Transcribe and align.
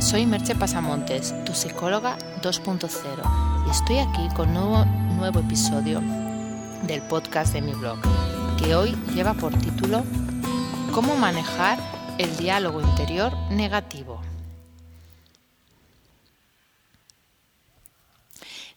soy 0.00 0.26
Merche 0.26 0.54
Pasamontes, 0.54 1.34
tu 1.44 1.54
psicóloga 1.54 2.18
2.0 2.42 3.66
y 3.66 3.70
estoy 3.70 3.98
aquí 3.98 4.28
con 4.34 4.48
un 4.48 4.54
nuevo, 4.54 4.84
nuevo 4.84 5.40
episodio 5.40 6.00
del 6.82 7.02
podcast 7.02 7.52
de 7.52 7.62
mi 7.62 7.72
blog, 7.72 7.98
que 8.58 8.74
hoy 8.74 8.94
lleva 9.14 9.34
por 9.34 9.56
título 9.58 10.04
Cómo 10.92 11.16
manejar 11.16 11.78
el 12.18 12.36
diálogo 12.36 12.80
interior 12.80 13.36
negativo. 13.50 14.22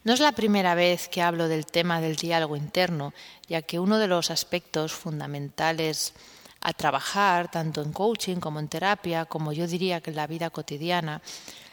No 0.02 0.14
es 0.14 0.20
la 0.20 0.32
primera 0.32 0.74
vez 0.74 1.08
que 1.08 1.22
hablo 1.22 1.48
del 1.48 1.66
tema 1.66 2.00
del 2.00 2.16
diálogo 2.16 2.56
interno, 2.56 3.12
ya 3.48 3.60
que 3.62 3.78
uno 3.78 3.98
de 3.98 4.06
los 4.06 4.30
aspectos 4.30 4.92
fundamentales 4.92 6.14
a 6.60 6.72
trabajar, 6.72 7.50
tanto 7.50 7.82
en 7.82 7.92
coaching 7.92 8.36
como 8.36 8.60
en 8.60 8.68
terapia, 8.68 9.24
como 9.24 9.52
yo 9.52 9.66
diría 9.66 10.00
que 10.00 10.10
en 10.10 10.16
la 10.16 10.26
vida 10.26 10.50
cotidiana, 10.50 11.22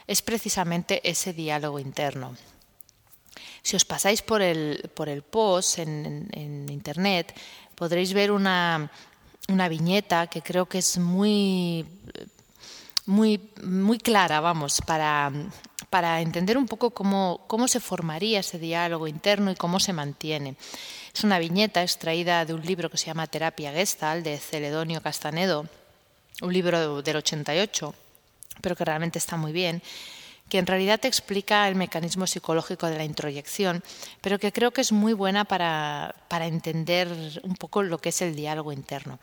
es 0.06 0.22
precisamente 0.22 1.00
ese 1.08 1.32
diálogo 1.32 1.78
interno. 1.78 2.34
Si 3.62 3.76
os 3.76 3.84
pasáis 3.84 4.22
por 4.22 4.40
el, 4.40 4.90
por 4.94 5.08
el 5.08 5.22
post 5.22 5.78
en, 5.80 6.66
internet, 6.70 7.34
podréis 7.74 8.14
ver 8.14 8.32
una, 8.32 8.90
una, 9.48 9.68
viñeta 9.68 10.26
que 10.26 10.40
creo 10.40 10.66
que 10.66 10.78
es 10.78 10.96
muy, 10.96 11.84
muy, 13.04 13.50
muy 13.62 13.98
clara, 13.98 14.40
vamos, 14.40 14.80
para, 14.86 15.30
para 15.90 16.20
entender 16.20 16.58
un 16.58 16.66
poco 16.66 16.90
cómo, 16.90 17.40
cómo 17.46 17.68
se 17.68 17.80
formaría 17.80 18.40
ese 18.40 18.58
diálogo 18.58 19.08
interno 19.08 19.50
y 19.50 19.56
cómo 19.56 19.80
se 19.80 19.92
mantiene. 19.92 20.56
Es 21.14 21.24
una 21.24 21.38
viñeta 21.38 21.82
extraída 21.82 22.44
de 22.44 22.54
un 22.54 22.64
libro 22.64 22.90
que 22.90 22.98
se 22.98 23.06
llama 23.06 23.26
Terapia 23.26 23.72
Gestal 23.72 24.22
de 24.22 24.38
Celedonio 24.38 25.00
Castanedo, 25.00 25.66
un 26.42 26.52
libro 26.52 27.02
del 27.02 27.16
88, 27.16 27.94
pero 28.60 28.76
que 28.76 28.84
realmente 28.84 29.18
está 29.18 29.36
muy 29.36 29.52
bien, 29.52 29.82
que 30.48 30.58
en 30.58 30.66
realidad 30.66 31.00
te 31.00 31.08
explica 31.08 31.68
el 31.68 31.74
mecanismo 31.74 32.26
psicológico 32.26 32.86
de 32.86 32.96
la 32.96 33.04
introyección, 33.04 33.82
pero 34.20 34.38
que 34.38 34.52
creo 34.52 34.70
que 34.70 34.80
es 34.80 34.92
muy 34.92 35.12
buena 35.12 35.44
para, 35.44 36.14
para 36.28 36.46
entender 36.46 37.08
un 37.42 37.54
poco 37.54 37.82
lo 37.82 37.98
que 37.98 38.10
es 38.10 38.22
el 38.22 38.34
diálogo 38.34 38.72
interno. 38.72 39.18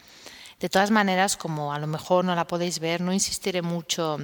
De 0.59 0.69
todas 0.69 0.91
maneras, 0.91 1.35
como 1.35 1.73
a 1.73 1.79
lo 1.79 1.87
mejor 1.87 2.23
no 2.23 2.35
la 2.35 2.47
podéis 2.47 2.79
ver, 2.79 3.01
no 3.01 3.11
insistiré 3.11 3.61
mucho 3.61 4.19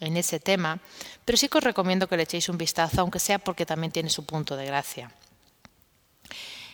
en 0.00 0.16
ese 0.16 0.40
tema, 0.40 0.80
pero 1.24 1.38
sí 1.38 1.48
que 1.48 1.58
os 1.58 1.64
recomiendo 1.64 2.08
que 2.08 2.16
le 2.16 2.24
echéis 2.24 2.48
un 2.48 2.58
vistazo, 2.58 3.00
aunque 3.00 3.18
sea 3.18 3.38
porque 3.38 3.66
también 3.66 3.92
tiene 3.92 4.10
su 4.10 4.24
punto 4.24 4.56
de 4.56 4.66
gracia. 4.66 5.10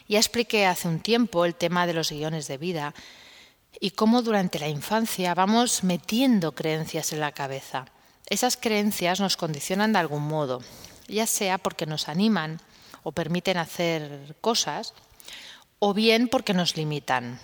Ya 0.08 0.18
expliqué 0.18 0.66
hace 0.66 0.88
un 0.88 1.00
tiempo 1.00 1.44
el 1.44 1.54
tema 1.54 1.86
de 1.86 1.94
los 1.94 2.10
guiones 2.10 2.48
de 2.48 2.58
vida 2.58 2.94
y 3.80 3.92
cómo 3.92 4.22
durante 4.22 4.58
la 4.58 4.68
infancia 4.68 5.34
vamos 5.34 5.84
metiendo 5.84 6.52
creencias 6.52 7.12
en 7.12 7.20
la 7.20 7.32
cabeza. 7.32 7.86
Esas 8.28 8.56
creencias 8.56 9.20
nos 9.20 9.36
condicionan 9.36 9.92
de 9.92 9.98
algún 10.00 10.22
modo, 10.24 10.60
ya 11.08 11.26
sea 11.26 11.58
porque 11.58 11.86
nos 11.86 12.08
animan 12.08 12.60
o 13.02 13.12
permiten 13.12 13.56
hacer 13.56 14.36
cosas, 14.40 14.94
o 15.78 15.94
bien 15.94 16.28
porque 16.28 16.54
nos 16.54 16.76
limitan. 16.76 17.40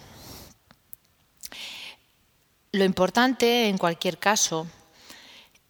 Lo 2.70 2.85
importante, 2.85 3.69
en 3.69 3.79
cualquier 3.79 4.19
caso, 4.19 4.67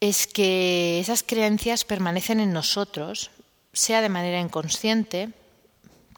es 0.01 0.27
que 0.27 1.01
esas 1.01 1.23
creencias 1.23 1.85
permanecen 1.85 2.41
en 2.41 2.53
nosotros, 2.53 3.31
sea 3.73 4.01
de 4.01 4.09
manera 4.09 4.41
inconsciente, 4.41 5.31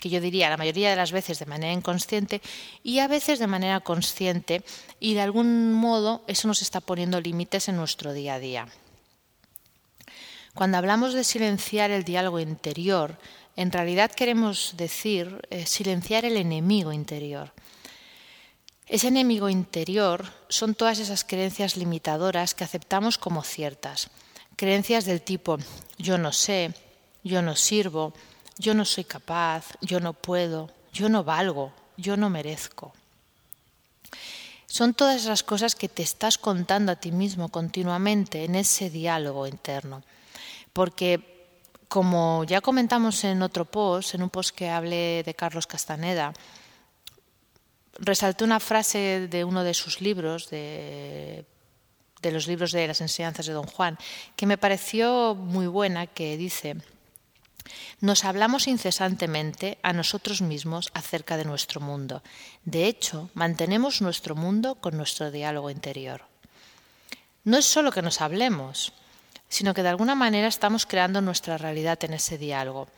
que 0.01 0.09
yo 0.09 0.21
diría 0.21 0.51
la 0.51 0.57
mayoría 0.57 0.91
de 0.91 0.97
las 0.97 1.13
veces 1.13 1.39
de 1.39 1.47
manera 1.47 1.73
inconsciente 1.73 2.41
y 2.83 2.99
a 2.99 3.09
veces 3.09 3.39
de 3.39 3.47
manera 3.47 3.81
consciente 3.81 4.65
y 4.99 5.15
de 5.15 5.21
algún 5.21 5.75
modo 5.75 6.25
eso 6.27 6.49
nos 6.49 6.63
está 6.63 6.81
poniendo 6.81 7.21
límites 7.21 7.69
en 7.69 7.77
nuestro 7.77 8.13
día 8.13 8.35
a 8.35 8.41
día. 8.41 8.69
Cuando 10.55 10.79
hablamos 10.79 11.13
de 11.15 11.23
silenciar 11.23 11.91
el 11.91 12.05
diálogo 12.05 12.41
interior, 12.41 13.19
en 13.57 13.71
realidad 13.71 14.11
queremos 14.11 14.75
decir 14.77 15.47
eh, 15.51 15.67
silenciar 15.67 16.25
el 16.25 16.37
enemigo 16.37 16.93
interior. 16.93 17.53
Ese 18.91 19.07
enemigo 19.07 19.49
interior 19.49 20.27
son 20.49 20.75
todas 20.75 20.99
esas 20.99 21.23
creencias 21.23 21.77
limitadoras 21.77 22.57
que 22.57 22.65
aceptamos 22.65 23.19
como 23.19 23.45
ciertas. 23.45 24.11
Creencias 24.57 25.05
del 25.05 25.23
tipo 25.23 25.59
yo 25.97 26.19
no 26.19 26.33
sé, 26.33 26.75
yo 27.23 27.41
no 27.41 27.55
sirvo, 27.55 28.13
yo 28.59 28.75
no 28.75 28.85
soy 28.85 29.05
capaz, 29.05 29.67
yo 29.81 30.01
no 30.01 30.13
puedo, 30.13 30.71
yo 30.93 31.09
no 31.09 31.23
valgo, 31.23 31.73
yo 31.97 32.17
no 32.17 32.31
merezco. 32.31 32.93
Son 34.67 34.93
todas 34.93 35.23
esas 35.23 35.45
cosas 35.45 35.77
que 35.77 35.89
te 35.89 36.03
estás 36.03 36.37
contando 36.37 36.91
a 36.91 36.97
ti 36.97 37.13
mismo 37.13 37.49
continuamente 37.49 38.43
en 38.43 38.57
ese 38.57 38.91
diálogo 38.91 39.47
interno. 39.47 40.03
Porque, 40.73 41.47
como 41.87 42.43
ya 42.43 42.61
comentamos 42.61 43.23
en 43.23 43.43
otro 43.43 43.67
post, 43.67 44.17
en 44.17 44.25
un 44.25 44.31
post 44.31 44.53
que 44.53 44.69
hablé 44.69 45.23
de 45.25 45.35
Carlos 45.35 45.69
Castaneda, 45.69 46.33
resalté 48.01 48.45
una 48.45 48.61
frase 48.61 49.29
de 49.29 49.45
uno 49.45 49.63
de 49.63 49.75
sus 49.75 50.01
libros, 50.01 50.51
de, 50.51 51.45
de 52.23 52.33
los 52.33 52.47
libros 52.49 52.73
de 52.73 52.89
las 52.89 53.01
enseñanzas 53.01 53.47
de 53.47 53.53
Don 53.53 53.67
Juan, 53.67 53.99
que 54.37 54.47
me 54.47 54.59
pareció 54.59 55.35
muy 55.35 55.67
buena, 55.67 56.07
que 56.07 56.37
dice, 56.37 56.77
nos 58.01 58.25
hablamos 58.25 58.67
incesantemente 58.67 59.79
a 59.83 59.93
nosotros 59.93 60.41
mismos 60.41 60.91
acerca 60.95 61.37
de 61.37 61.45
nuestro 61.45 61.81
mundo. 61.81 62.23
De 62.65 62.87
hecho, 62.87 63.31
mantenemos 63.35 64.01
nuestro 64.01 64.35
mundo 64.35 64.77
con 64.77 64.97
nuestro 64.97 65.31
diálogo 65.31 65.71
interior. 65.71 66.23
No 67.45 67.59
es 67.59 67.67
solo 67.67 67.93
que 67.93 68.03
nos 68.03 68.21
hablemos, 68.21 68.93
sino 69.49 69.75
que 69.75 69.83
de 69.83 69.89
alguna 69.89 70.15
manera 70.15 70.49
estamos 70.49 70.87
creando 70.87 71.21
nuestra 71.21 71.59
realidad 71.59 72.03
en 72.05 72.15
ese 72.15 72.39
diálogo. 72.39 72.89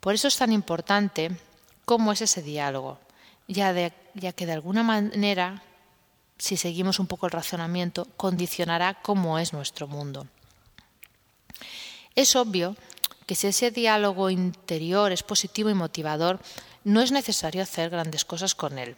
Por 0.00 0.14
eso 0.14 0.28
es 0.28 0.36
tan 0.36 0.52
importante 0.52 1.30
cómo 1.84 2.12
es 2.12 2.22
ese 2.22 2.42
diálogo, 2.42 2.98
ya, 3.50 4.32
que 4.32 4.46
de 4.46 4.52
alguna 4.52 4.82
manera, 4.82 5.62
si 6.38 6.56
seguimos 6.56 6.98
un 6.98 7.06
poco 7.06 7.26
el 7.26 7.32
razonamiento, 7.32 8.06
condicionará 8.16 8.94
cómo 9.02 9.38
es 9.38 9.52
nuestro 9.52 9.88
mundo. 9.88 10.26
Es 12.14 12.36
obvio 12.36 12.76
que 13.26 13.34
si 13.34 13.48
ese 13.48 13.70
diálogo 13.70 14.30
interior 14.30 15.12
es 15.12 15.22
positivo 15.22 15.70
y 15.70 15.74
motivador, 15.74 16.40
no 16.84 17.02
es 17.02 17.12
necesario 17.12 17.62
hacer 17.62 17.90
grandes 17.90 18.24
cosas 18.24 18.54
con 18.54 18.78
él. 18.78 18.96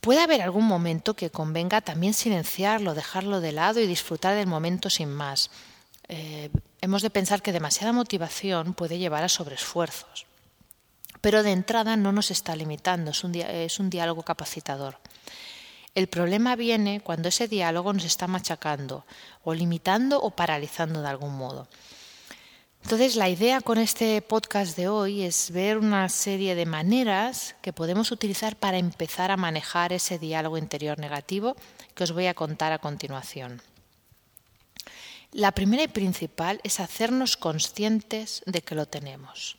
Puede 0.00 0.20
haber 0.22 0.42
algún 0.42 0.66
momento 0.66 1.14
que 1.14 1.30
convenga 1.30 1.80
también 1.80 2.14
silenciarlo, 2.14 2.94
dejarlo 2.94 3.40
de 3.40 3.52
lado 3.52 3.80
y 3.80 3.86
disfrutar 3.86 4.36
del 4.36 4.46
momento 4.46 4.88
sin 4.88 5.10
más. 5.10 5.50
Eh, 6.08 6.50
hemos 6.80 7.02
de 7.02 7.10
pensar 7.10 7.42
que 7.42 7.52
demasiada 7.52 7.92
motivación 7.92 8.74
puede 8.74 8.98
llevar 8.98 9.24
a 9.24 9.28
sobreesfuerzos. 9.28 10.29
Pero 11.20 11.42
de 11.42 11.52
entrada 11.52 11.96
no 11.96 12.12
nos 12.12 12.30
está 12.30 12.56
limitando, 12.56 13.10
es 13.10 13.78
un, 13.78 13.90
diálogo 13.90 14.22
capacitador. 14.22 14.98
El 15.94 16.06
problema 16.06 16.56
viene 16.56 17.00
cuando 17.00 17.28
ese 17.28 17.48
diálogo 17.48 17.92
nos 17.92 18.04
está 18.04 18.26
machacando, 18.26 19.04
o 19.44 19.52
limitando 19.52 20.20
o 20.22 20.30
paralizando 20.30 21.02
de 21.02 21.08
algún 21.08 21.36
modo. 21.36 21.68
Entonces, 22.82 23.16
la 23.16 23.28
idea 23.28 23.60
con 23.60 23.76
este 23.76 24.22
podcast 24.22 24.76
de 24.76 24.88
hoy 24.88 25.22
es 25.22 25.50
ver 25.50 25.76
una 25.76 26.08
serie 26.08 26.54
de 26.54 26.64
maneras 26.64 27.54
que 27.60 27.74
podemos 27.74 28.10
utilizar 28.10 28.56
para 28.56 28.78
empezar 28.78 29.30
a 29.30 29.36
manejar 29.36 29.92
ese 29.92 30.18
diálogo 30.18 30.56
interior 30.56 30.98
negativo 30.98 31.56
que 31.94 32.04
os 32.04 32.12
voy 32.12 32.26
a 32.26 32.34
contar 32.34 32.72
a 32.72 32.78
continuación. 32.78 33.60
La 35.32 35.52
primera 35.52 35.82
y 35.82 35.88
principal 35.88 36.60
es 36.64 36.80
hacernos 36.80 37.36
conscientes 37.36 38.42
de 38.46 38.62
que 38.62 38.74
lo 38.74 38.86
tenemos. 38.86 39.56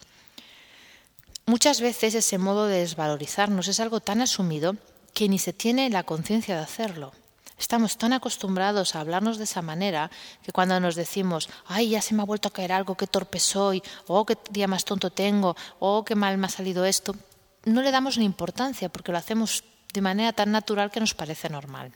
Muchas 1.52 1.82
veces 1.82 2.16
ese 2.16 2.38
modo 2.38 2.68
de 2.68 2.80
desvalorizarnos 2.80 3.68
es 3.68 3.82
algo 3.82 4.00
tan 4.00 4.22
asumido 4.22 4.78
que 5.14 5.28
ni 5.28 5.38
se 5.38 5.52
tiene 5.52 5.90
la 5.90 6.04
conciencia 6.04 6.56
de 6.56 6.62
hacerlo. 6.62 7.12
Estamos 7.60 7.98
tan 7.98 8.14
acostumbrados 8.14 8.96
a 8.96 9.02
hablarnos 9.02 9.38
de 9.38 9.44
esa 9.44 9.62
manera 9.62 10.10
que 10.46 10.54
cuando 10.54 10.80
nos 10.80 10.96
decimos, 10.96 11.50
ay, 11.68 11.90
ya 11.90 12.02
se 12.02 12.16
me 12.16 12.22
ha 12.22 12.26
vuelto 12.26 12.48
a 12.48 12.54
caer 12.54 12.72
algo, 12.72 12.96
qué 12.96 13.06
torpe 13.06 13.38
soy, 13.38 13.84
o 14.08 14.26
qué 14.26 14.38
día 14.50 14.70
más 14.70 14.86
tonto 14.86 15.10
tengo, 15.10 15.58
o 15.80 16.06
qué 16.06 16.16
mal 16.16 16.38
me 16.38 16.48
ha 16.48 16.50
salido 16.50 16.86
esto, 16.86 17.18
no 17.66 17.82
le 17.82 17.92
damos 17.92 18.18
ni 18.18 18.24
importancia 18.24 18.88
porque 18.88 19.12
lo 19.12 19.18
hacemos 19.18 19.66
de 19.92 20.00
manera 20.00 20.32
tan 20.32 20.54
natural 20.54 20.90
que 20.90 21.02
nos 21.02 21.14
parece 21.14 21.50
normal. 21.50 21.92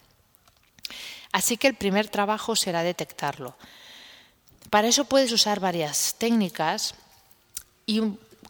Así 1.32 1.56
que 1.56 1.70
el 1.70 1.76
primer 1.76 2.10
trabajo 2.10 2.58
será 2.58 2.84
detectarlo. 2.84 3.56
Para 4.70 4.90
eso 4.90 5.06
puedes 5.06 5.32
usar 5.32 5.62
varias 5.62 6.16
técnicas 6.18 6.96
y 7.86 8.02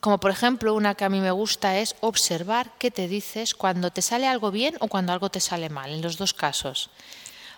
como 0.06 0.19
por 0.19 0.30
ejemplo 0.30 0.75
una 0.75 0.94
que 0.94 1.04
a 1.04 1.10
mí 1.10 1.19
me 1.19 1.31
gusta 1.31 1.80
es 1.80 1.96
observar 2.02 2.72
qué 2.78 2.92
te 2.92 3.07
dices 3.07 3.56
cuando 3.56 3.90
te 3.90 4.04
sale 4.04 4.28
algo 4.28 4.52
bien 4.52 4.75
o 4.80 4.88
cuando 4.88 5.12
algo 5.12 5.31
te 5.31 5.40
sale 5.40 5.68
mal, 5.68 5.92
en 5.92 6.04
los 6.04 6.19
dos 6.19 6.36
casos. 6.36 6.92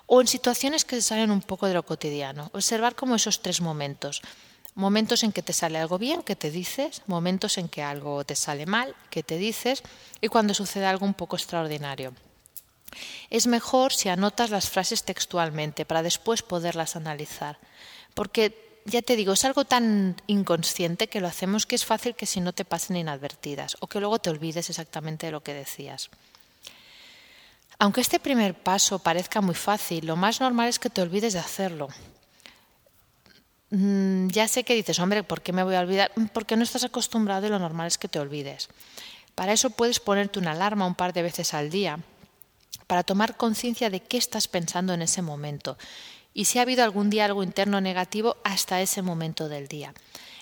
O 0.05 0.21
en 0.21 0.27
situaciones 0.27 0.85
que 0.85 1.01
salen 1.01 1.29
un 1.29 1.41
poco 1.41 1.67
de 1.67 1.73
lo 1.73 1.83
cotidiano. 1.83 2.49
Observar 2.53 2.95
como 2.95 3.15
esos 3.15 3.41
tres 3.41 3.59
momentos. 3.59 4.21
Momentos 4.75 5.23
en 5.23 5.33
que 5.33 5.41
te 5.41 5.51
sale 5.51 5.77
algo 5.77 5.97
bien, 5.97 6.23
que 6.23 6.37
te 6.37 6.49
dices, 6.49 7.01
momentos 7.05 7.57
en 7.57 7.67
que 7.67 7.83
algo 7.83 8.23
te 8.23 8.37
sale 8.37 8.65
mal, 8.65 8.95
que 9.09 9.23
te 9.23 9.37
dices, 9.37 9.83
y 10.21 10.29
cuando 10.29 10.53
sucede 10.53 10.85
algo 10.85 11.05
un 11.05 11.15
poco 11.15 11.35
extraordinario. 11.35 12.13
Es 13.29 13.45
mejor 13.45 13.91
si 13.91 14.07
anotas 14.07 14.51
las 14.51 14.69
frases 14.69 15.03
textualmente 15.03 15.83
para 15.83 16.01
después 16.01 16.43
poderlas 16.43 16.95
analizar, 16.95 17.59
porque 18.13 18.66
ya 18.87 19.01
te 19.01 19.15
digo, 19.15 19.33
es 19.33 19.43
algo 19.43 19.65
tan 19.65 20.15
inconsciente 20.27 21.07
que 21.07 21.19
lo 21.19 21.27
hacemos 21.27 21.65
que 21.65 21.75
es 21.75 21.85
fácil 21.85 22.15
que 22.15 22.25
si 22.25 22.39
no 22.39 22.53
te 22.53 22.65
pasen 22.65 22.95
inadvertidas 22.95 23.75
o 23.81 23.87
que 23.87 23.99
luego 23.99 24.19
te 24.19 24.29
olvides 24.29 24.69
exactamente 24.69 25.25
de 25.25 25.33
lo 25.33 25.43
que 25.43 25.53
decías. 25.53 26.09
Aunque 27.79 28.01
este 28.01 28.19
primer 28.19 28.55
paso 28.55 28.99
parezca 28.99 29.41
muy 29.41 29.55
fácil, 29.55 30.07
lo 30.07 30.15
más 30.15 30.39
normal 30.39 30.69
es 30.69 30.79
que 30.79 30.89
te 30.89 31.01
olvides 31.01 31.33
de 31.33 31.39
hacerlo. 31.39 31.89
Mm, 33.69 34.29
ya 34.29 34.47
sé 34.47 34.63
que 34.63 34.73
dices, 34.73 34.97
hombre, 34.99 35.23
¿por 35.23 35.41
qué 35.41 35.51
me 35.51 35.63
voy 35.63 35.75
a 35.75 35.81
olvidar? 35.81 36.11
Mm, 36.15 36.27
porque 36.27 36.55
no 36.55 36.63
estás 36.63 36.85
acostumbrado 36.85 37.45
y 37.45 37.49
lo 37.49 37.59
normal 37.59 37.87
es 37.87 37.97
que 37.97 38.07
te 38.07 38.19
olvides. 38.19 38.69
Para 39.35 39.51
eso 39.51 39.69
puedes 39.69 39.99
ponerte 39.99 40.39
una 40.39 40.53
alarma 40.53 40.87
un 40.87 40.95
par 40.95 41.11
de 41.11 41.21
veces 41.21 41.53
al 41.53 41.69
día 41.69 41.99
para 42.87 43.03
tomar 43.03 43.35
conciencia 43.35 43.89
de 43.89 43.99
qué 43.99 44.17
estás 44.17 44.47
pensando 44.47 44.93
en 44.93 45.01
ese 45.01 45.21
momento 45.21 45.77
y 46.37 46.45
si 46.45 46.59
ha 46.59 46.61
habido 46.61 46.83
algún 46.83 47.09
día 47.09 47.25
algo 47.25 47.41
interno 47.41 47.81
negativo 47.81 48.37
hasta 48.43 48.79
ese 48.79 49.01
momento 49.01 49.49
del 49.49 49.67
día. 49.67 49.95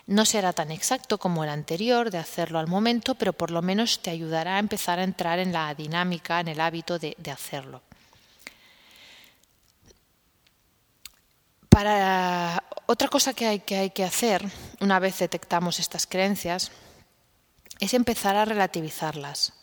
No 0.07 0.25
será 0.25 0.51
tan 0.51 0.69
exacto 0.69 1.17
como 1.17 1.45
el 1.45 1.49
anterior 1.49 2.11
de 2.11 2.17
hacerlo 2.17 2.59
al 2.59 2.67
momento, 2.67 3.15
pero 3.15 3.31
por 3.31 3.49
lo 3.49 3.61
menos 3.61 4.01
te 4.01 4.09
ayudará 4.09 4.57
a 4.57 4.59
empezar 4.59 4.99
a 4.99 5.05
entrar 5.05 5.39
en 5.39 5.53
la 5.53 5.73
dinámica, 5.73 6.41
en 6.41 6.49
el 6.49 6.59
hábito 6.59 6.99
de, 6.99 7.15
hacerlo. 7.31 7.81
Para 11.69 12.61
otra 12.87 13.07
cosa 13.07 13.33
que 13.33 13.45
hay 13.45 13.91
que 13.91 14.03
hacer, 14.03 14.45
una 14.81 14.99
vez 14.99 15.19
detectamos 15.19 15.79
estas 15.79 16.05
creencias, 16.07 16.73
es 17.79 17.93
empezar 17.93 18.35
a 18.35 18.43
relativizarlas. 18.43 19.53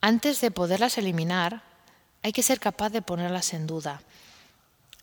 Antes 0.00 0.40
de 0.40 0.50
poderlas 0.50 0.96
eliminar, 0.96 1.64
hay 2.22 2.32
que 2.32 2.42
ser 2.42 2.60
capaz 2.60 2.88
de 2.88 3.02
ponerlas 3.02 3.52
en 3.52 3.66
duda. 3.66 4.00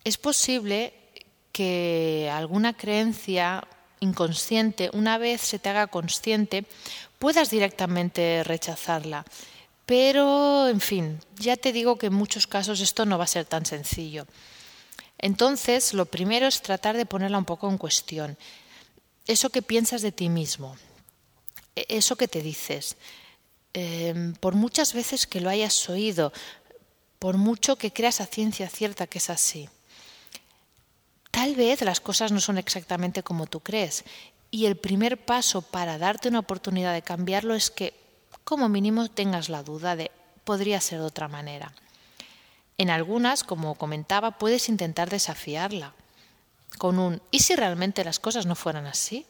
Es 0.05 0.17
posible 0.17 0.93
que 1.51 2.29
alguna 2.31 2.77
creencia 2.77 3.67
inconsciente, 4.01 4.91
una 4.93 5.17
vez 5.17 5.41
se 5.41 5.57
te 5.57 5.69
haga 5.69 5.87
consciente, 5.87 6.65
puedas 7.17 7.49
directamente 7.49 8.43
rechazarla. 8.43 9.25
Pero, 9.85 10.67
en 10.67 10.79
fin, 10.79 11.19
ya 11.37 11.57
te 11.57 11.73
digo 11.73 11.97
que 11.97 12.07
en 12.07 12.13
muchos 12.13 12.45
casos 12.45 12.81
esto 12.81 13.05
no 13.05 13.17
va 13.17 13.23
a 13.23 13.27
ser 13.27 13.45
tan 13.45 13.65
sencillo. 13.65 14.27
Entonces, 15.17 15.93
lo 15.93 16.05
primero 16.05 16.45
es 16.45 16.61
tratar 16.61 16.95
de 16.97 17.05
ponerla 17.05 17.37
un 17.37 17.45
poco 17.45 17.67
en 17.67 17.79
cuestión. 17.79 18.37
Eso 19.25 19.49
que 19.49 19.61
piensas 19.61 20.03
de 20.03 20.11
ti 20.11 20.29
mismo, 20.29 20.75
e-, 21.75 21.85
eso 21.89 22.15
que 22.15 22.27
te 22.27 22.41
dices, 22.41 22.95
em, 23.73 24.33
por 24.35 24.53
muchas 24.53 24.93
veces 24.93 25.25
que 25.25 25.41
lo 25.41 25.49
hayas 25.49 25.89
oído, 25.89 26.31
por 27.17 27.37
mucho 27.37 27.75
que 27.77 27.91
creas 27.91 28.21
a 28.21 28.27
ciencia 28.27 28.69
cierta 28.69 29.07
que 29.07 29.17
es 29.17 29.29
así. 29.29 29.69
Tal 31.35 31.53
vez 31.53 31.81
las 31.81 31.99
cosas 31.99 32.31
no 32.31 32.39
son 32.39 32.57
exactamente 32.57 33.21
como 33.21 33.45
tú 33.45 33.59
crees 33.59 34.05
y 34.51 34.67
el 34.67 34.77
primer 34.77 35.25
paso 35.25 35.61
para 35.61 35.97
darte 35.97 36.29
una 36.29 36.39
oportunidad 36.39 36.93
de 36.93 37.01
cambiarlo 37.01 37.55
es 37.55 37.69
que 37.69 37.93
como 38.45 38.69
mínimo 38.69 39.09
tengas 39.09 39.49
la 39.49 39.61
duda 39.61 39.97
de 39.97 40.11
podría 40.45 40.79
ser 40.79 40.99
de 40.99 41.05
otra 41.05 41.27
manera. 41.27 41.73
En 42.77 42.89
algunas, 42.89 43.43
como 43.43 43.75
comentaba, 43.75 44.37
puedes 44.37 44.69
intentar 44.69 45.09
desafiarla 45.09 45.93
con 46.77 46.99
un 46.99 47.21
¿y 47.31 47.39
si 47.39 47.53
realmente 47.57 48.05
las 48.05 48.21
cosas 48.21 48.45
no 48.45 48.55
fueran 48.55 48.85
así? 48.85 49.25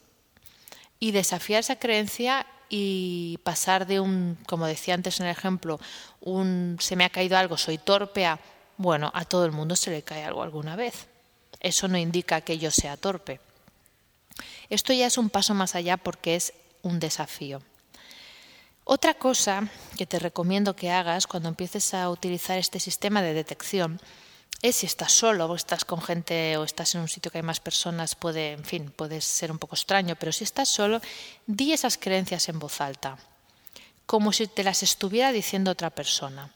Y 0.99 1.09
desafiar 1.09 1.61
esa 1.61 1.79
creencia 1.79 2.45
y 2.69 3.39
pasar 3.41 3.87
de 3.87 3.99
un, 3.99 4.37
como 4.45 4.67
decía 4.67 4.93
antes 4.93 5.19
en 5.19 5.25
el 5.25 5.31
ejemplo, 5.31 5.79
un 6.21 6.77
se 6.79 6.95
me 6.95 7.03
ha 7.03 7.09
caído 7.09 7.35
algo, 7.35 7.57
soy 7.57 7.79
torpe 7.79 8.27
a, 8.27 8.39
bueno, 8.77 9.09
a 9.15 9.25
todo 9.25 9.45
el 9.45 9.51
mundo 9.51 9.75
se 9.75 9.89
le 9.89 10.03
cae 10.03 10.23
algo 10.23 10.43
alguna 10.43 10.75
vez. 10.75 11.07
Eso 11.65 11.87
no 11.87 11.97
indica 11.97 12.41
que 12.41 12.59
yo 12.59 12.69
sea 12.69 12.95
torpe. 12.95 13.39
Esto 14.69 14.93
ya 14.93 15.07
es 15.07 15.17
un 15.17 15.31
paso 15.31 15.55
más 15.55 15.73
allá 15.73 15.97
porque 15.97 16.35
es 16.35 16.53
un 16.83 16.99
desafío. 16.99 17.59
Otra 18.83 19.15
cosa 19.15 19.67
que 19.97 20.05
te 20.05 20.19
recomiendo 20.19 20.75
que 20.75 20.91
hagas 20.91 21.25
cuando 21.25 21.49
empieces 21.49 21.95
a 21.95 22.11
utilizar 22.11 22.59
este 22.59 22.79
sistema 22.79 23.23
de 23.23 23.33
detección 23.33 23.99
es 24.61 24.75
si 24.75 24.85
estás 24.85 25.11
solo 25.11 25.47
o 25.47 25.55
estás 25.55 25.85
con 25.85 26.03
gente 26.03 26.55
o 26.57 26.63
estás 26.63 26.93
en 26.93 27.01
un 27.01 27.07
sitio 27.07 27.31
que 27.31 27.39
hay 27.39 27.43
más 27.43 27.59
personas, 27.59 28.13
puede, 28.13 28.51
en 28.51 28.63
fin, 28.63 28.93
puede 28.95 29.19
ser 29.19 29.51
un 29.51 29.57
poco 29.57 29.73
extraño, 29.73 30.15
pero 30.17 30.31
si 30.31 30.43
estás 30.43 30.69
solo, 30.69 31.01
di 31.47 31.73
esas 31.73 31.97
creencias 31.97 32.47
en 32.47 32.59
voz 32.59 32.79
alta, 32.79 33.17
como 34.05 34.31
si 34.33 34.45
te 34.45 34.63
las 34.63 34.83
estuviera 34.83 35.31
diciendo 35.31 35.71
otra 35.71 35.89
persona. 35.89 36.53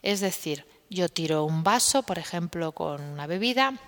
Es 0.00 0.20
decir, 0.20 0.64
yo 0.88 1.10
tiro 1.10 1.44
un 1.44 1.64
vaso, 1.64 2.02
por 2.02 2.18
ejemplo, 2.18 2.72
con 2.72 3.02
una 3.02 3.26
bebida 3.26 3.78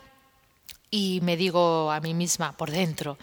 y 0.90 1.20
me 1.22 1.36
digo 1.36 1.90
a 1.90 2.00
mí 2.00 2.14
misma 2.14 2.52
por 2.52 2.70
dentro, 2.70 3.18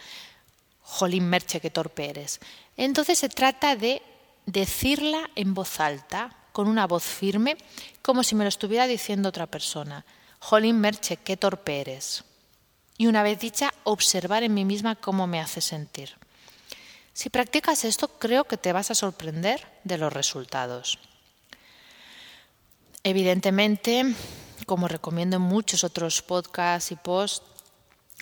jolín 0.82 1.28
merche, 1.28 1.60
qué 1.60 1.70
torpe 1.70 2.10
eres. 2.10 2.40
Entonces 2.76 3.18
se 3.18 3.28
trata 3.28 3.76
de 3.76 4.02
decirla 4.46 5.28
en 5.34 5.52
voz 5.54 5.80
alta, 5.80 6.34
con 6.52 6.66
una 6.66 6.86
voz 6.86 7.04
firme, 7.04 7.56
como 8.02 8.24
si 8.24 8.34
me 8.34 8.44
lo 8.44 8.48
estuviera 8.48 8.86
diciendo 8.86 9.28
otra 9.28 9.46
persona. 9.46 10.04
Jolín 10.40 10.80
Merche, 10.80 11.16
qué 11.18 11.36
torpe 11.36 11.80
eres. 11.80 12.24
Y 12.96 13.06
una 13.06 13.22
vez 13.22 13.38
dicha, 13.38 13.72
observar 13.84 14.42
en 14.42 14.54
mí 14.54 14.64
misma 14.64 14.96
cómo 14.96 15.26
me 15.26 15.40
hace 15.40 15.60
sentir. 15.60 16.16
Si 17.12 17.30
practicas 17.30 17.84
esto, 17.84 18.08
creo 18.08 18.44
que 18.44 18.56
te 18.56 18.72
vas 18.72 18.90
a 18.90 18.94
sorprender 18.94 19.64
de 19.84 19.98
los 19.98 20.12
resultados. 20.12 20.98
Evidentemente, 23.04 24.14
como 24.66 24.88
recomiendo 24.88 25.36
en 25.36 25.42
muchos 25.42 25.84
otros 25.84 26.22
podcasts 26.22 26.90
y 26.92 26.96
posts, 26.96 27.57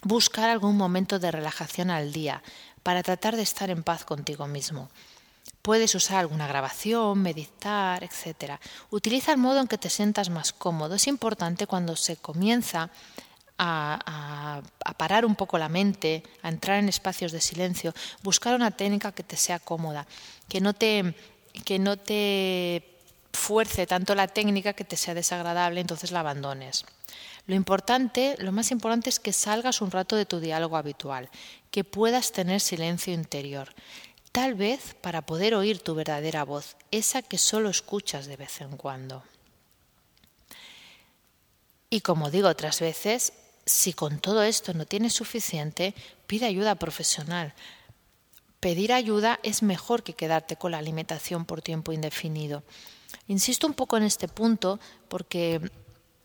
buscar 0.02 0.48
algún 0.50 0.76
momento 0.76 1.19
de 1.19 1.31
relajación 1.31 1.90
al 1.90 2.12
día 2.12 2.43
para 2.82 3.02
tratar 3.02 3.37
de 3.37 3.43
estar 3.43 3.70
en 3.70 3.82
paz 3.82 4.04
contigo 4.04 4.46
mismo. 4.46 4.90
Puedes 5.62 5.94
usar 5.94 6.19
alguna 6.19 6.46
grabación, 6.46 7.20
meditar, 7.22 8.04
etc. 8.04 8.60
Utiliza 8.90 9.32
el 9.32 9.38
modo 9.38 9.60
en 9.60 9.66
que 9.66 9.78
te 9.78 9.90
sientas 9.90 10.31
más 10.31 10.52
cómodo. 10.52 10.94
Es 10.94 11.08
importante 11.08 11.66
cuando 11.66 11.96
se 11.96 12.16
comienza 12.16 12.90
a, 13.58 14.62
parar 14.96 15.25
un 15.25 15.34
poco 15.34 15.58
la 15.58 15.69
mente, 15.69 16.22
a 16.43 16.48
entrar 16.48 16.78
en 16.78 16.88
espacios 16.88 17.32
de 17.32 17.40
silencio, 17.40 17.93
buscar 18.22 18.54
una 18.54 18.70
técnica 18.70 19.12
que 19.12 19.22
te 19.22 19.37
sea 19.37 19.58
cómoda, 19.58 20.06
que 20.48 20.60
no 20.60 20.72
te, 20.72 21.14
que 21.64 21.78
no 21.78 21.96
te 21.96 22.95
fuerce 23.36 23.86
tanto 23.86 24.14
la 24.16 24.26
técnica 24.26 24.72
que 24.72 24.84
te 24.84 24.96
sea 24.96 25.14
desagradable, 25.14 25.80
entonces 25.80 26.10
la 26.10 26.20
abandones. 26.20 26.84
Lo 27.46 27.54
importante, 27.54 28.34
lo 28.38 28.50
más 28.50 28.72
importante 28.72 29.10
es 29.10 29.20
que 29.20 29.32
salgas 29.32 29.80
un 29.80 29.92
rato 29.92 30.16
de 30.16 30.26
tu 30.26 30.40
diálogo 30.40 30.76
habitual, 30.76 31.31
que 31.70 31.84
puedas 31.84 32.32
tener 32.32 32.60
silencio 32.60 33.12
interior 33.12 33.72
tal 34.36 34.52
vez 34.52 34.94
para 35.00 35.22
poder 35.22 35.55
oír 35.55 35.78
tu 35.78 35.94
verdadera 35.94 36.44
voz, 36.44 36.76
esa 36.90 37.22
que 37.22 37.38
solo 37.38 37.70
escuchas 37.70 38.26
de 38.26 38.36
vez 38.36 38.60
en 38.60 38.76
cuando. 38.76 39.22
Y 41.88 42.02
como 42.02 42.31
digo 42.31 42.46
otras 42.46 42.81
veces, 42.81 43.32
si 43.64 43.94
con 43.94 44.19
todo 44.19 44.43
esto 44.43 44.74
no 44.74 44.84
tienes 44.84 45.14
suficiente, 45.14 45.94
pide 46.26 46.44
ayuda 46.44 46.74
profesional. 46.74 47.55
Pedir 48.67 48.93
ayuda 48.93 49.39
es 49.44 49.63
mejor 49.63 50.03
que 50.03 50.15
quedarte 50.15 50.56
con 50.56 50.73
la 50.73 50.79
alimentación 50.79 51.44
por 51.44 51.63
tiempo 51.63 51.93
indefinido. 51.93 52.65
Insisto 53.29 53.65
un 53.69 53.75
poco 53.75 53.96
en 53.96 54.03
este 54.03 54.27
punto 54.27 54.81
porque 55.06 55.61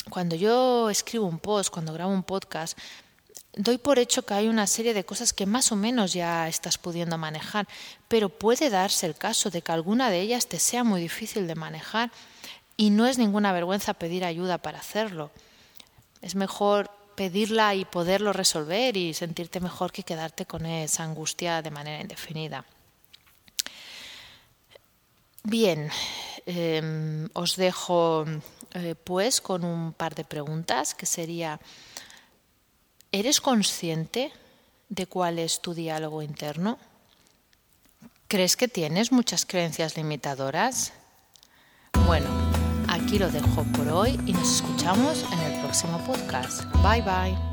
cuando 0.09 0.35
yo 0.35 0.89
escribo 0.89 1.27
un 1.27 1.37
post, 1.37 1.69
cuando 1.69 1.93
grabo 1.93 2.11
un 2.11 2.23
podcast, 2.23 2.75
doy 3.53 3.77
por 3.77 3.99
hecho 3.99 4.25
que 4.25 4.33
hay 4.33 4.47
una 4.47 4.65
serie 4.65 4.95
de 4.95 5.03
cosas 5.03 5.33
que 5.33 5.45
más 5.45 5.71
o 5.71 5.75
menos 5.75 6.13
ya 6.13 6.47
estás 6.47 6.79
pudiendo 6.79 7.15
manejar, 7.19 7.67
pero 8.07 8.29
puede 8.29 8.71
darse 8.71 9.05
el 9.05 9.13
caso 9.13 9.51
de 9.51 9.61
que 9.61 9.71
alguna 9.71 10.09
de 10.09 10.21
ellas 10.21 10.47
te 10.47 10.57
sea 10.57 10.83
muy 10.83 10.99
difícil 10.99 11.45
de 11.45 11.53
manejar 11.53 12.09
y 12.75 12.89
no 12.89 13.05
es 13.05 13.19
ninguna 13.19 13.53
vergüenza 13.53 13.93
pedir 13.93 14.25
ayuda 14.25 14.57
para 14.57 14.79
hacerlo. 14.79 15.29
Es 16.23 16.33
mejor 16.33 16.89
pedirla 17.21 17.75
y 17.75 17.85
poderlo 17.85 18.33
resolver 18.33 18.97
y 18.97 19.13
sentirte 19.13 19.59
mejor 19.59 19.91
que 19.91 20.01
quedarte 20.01 20.47
con 20.47 20.65
esa 20.65 21.03
angustia 21.03 21.61
de 21.61 21.69
manera 21.69 22.01
indefinida. 22.01 22.65
Bien, 25.43 25.91
em, 26.47 27.29
os 27.33 27.57
dejo 27.57 28.25
eh, 28.73 28.95
pues 28.95 29.39
con 29.39 29.63
un 29.63 29.93
par 29.93 30.15
de 30.15 30.25
preguntas 30.25 30.95
que 30.95 31.05
sería 31.05 31.59
¿Eres 33.11 33.39
consciente 33.39 34.33
de 34.89 35.05
cuál 35.05 35.37
es 35.37 35.61
tu 35.61 35.75
diálogo 35.75 36.23
interno? 36.23 36.79
¿Crees 38.29 38.57
que 38.57 38.67
tienes 38.67 39.11
muchas 39.11 39.45
creencias 39.45 39.95
limitadoras? 39.95 40.91
Bueno, 42.07 42.40
aquí 43.11 43.19
lo 43.19 43.29
dejo 43.29 43.65
por 43.75 43.89
hoy 43.89 44.17
y 44.25 44.31
nos 44.31 44.55
escuchamos 44.55 45.25
en 45.33 45.39
el 45.39 45.59
próximo 45.59 45.97
podcast. 46.07 46.63
Bye 46.81 47.01
bye. 47.01 47.50